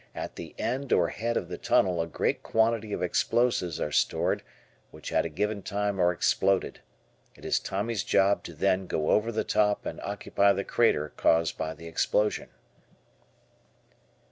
[0.15, 4.41] At the end or head of the tunnel a great quantity of explosives are stored
[4.89, 6.79] which at a given time are exploded.
[7.35, 11.55] It is Tommy's job to then go "over the top" and occupy the crater caused
[11.55, 12.49] by the explosion.